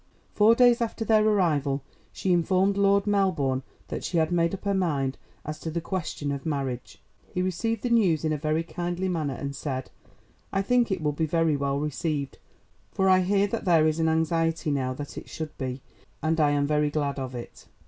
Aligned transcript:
Four 0.33 0.55
days 0.55 0.81
after 0.81 1.05
their 1.05 1.23
arrival 1.23 1.83
she 2.11 2.33
informed 2.33 2.75
Lord 2.75 3.05
Melbourne 3.05 3.61
that 3.89 4.03
she 4.03 4.17
had 4.17 4.31
made 4.31 4.51
up 4.51 4.65
her 4.65 4.73
mind 4.73 5.15
as 5.45 5.59
to 5.59 5.69
the 5.69 5.79
question 5.79 6.31
of 6.31 6.43
marriage. 6.43 6.99
He 7.27 7.43
received 7.43 7.83
the 7.83 7.91
news 7.91 8.25
in 8.25 8.33
a 8.33 8.37
very 8.39 8.63
kindly 8.63 9.07
manner 9.07 9.35
and 9.35 9.55
said: 9.55 9.91
"I 10.51 10.63
think 10.63 10.89
it 10.91 11.03
will 11.03 11.11
be 11.11 11.27
very 11.27 11.55
well 11.55 11.79
received, 11.79 12.39
for 12.91 13.09
I 13.09 13.19
hear 13.19 13.45
that 13.45 13.65
there 13.65 13.85
is 13.85 13.99
an 13.99 14.09
anxiety 14.09 14.71
now 14.71 14.95
that 14.95 15.19
it 15.19 15.29
should 15.29 15.55
be, 15.59 15.83
and 16.23 16.39
I 16.39 16.49
am 16.49 16.65
very 16.65 16.89
glad 16.89 17.19
of 17.19 17.35
it. 17.35 17.67